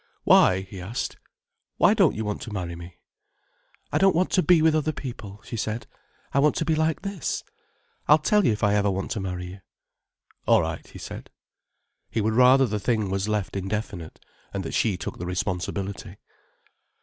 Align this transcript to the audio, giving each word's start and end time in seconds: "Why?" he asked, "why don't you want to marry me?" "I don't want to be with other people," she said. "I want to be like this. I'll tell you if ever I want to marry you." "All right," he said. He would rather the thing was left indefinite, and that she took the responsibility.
"Why?" 0.23 0.61
he 0.61 0.81
asked, 0.81 1.17
"why 1.77 1.93
don't 1.93 2.15
you 2.15 2.25
want 2.25 2.41
to 2.41 2.51
marry 2.51 2.75
me?" 2.75 2.97
"I 3.91 3.99
don't 3.99 4.15
want 4.15 4.31
to 4.31 4.41
be 4.41 4.59
with 4.59 4.73
other 4.73 4.91
people," 4.91 5.39
she 5.43 5.55
said. 5.55 5.85
"I 6.33 6.39
want 6.39 6.55
to 6.55 6.65
be 6.65 6.73
like 6.73 7.03
this. 7.03 7.43
I'll 8.07 8.17
tell 8.17 8.43
you 8.43 8.53
if 8.53 8.63
ever 8.63 8.87
I 8.87 8.89
want 8.89 9.11
to 9.11 9.19
marry 9.19 9.45
you." 9.45 9.59
"All 10.47 10.63
right," 10.63 10.87
he 10.87 10.97
said. 10.97 11.29
He 12.09 12.19
would 12.19 12.33
rather 12.33 12.65
the 12.65 12.79
thing 12.79 13.11
was 13.11 13.29
left 13.29 13.55
indefinite, 13.55 14.19
and 14.51 14.63
that 14.63 14.73
she 14.73 14.97
took 14.97 15.19
the 15.19 15.27
responsibility. 15.27 16.17